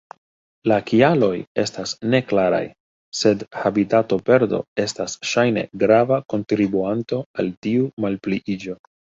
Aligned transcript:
La 0.69 0.77
kialoj 0.91 1.33
estas 1.63 1.91
neklaraj, 2.13 2.61
sed 3.19 3.45
habitatoperdo 3.65 4.63
estas 4.87 5.17
ŝajne 5.33 5.67
grava 5.85 6.21
kontribuanto 6.35 7.25
al 7.45 7.55
tiu 7.69 7.89
malpliiĝo. 8.07 8.79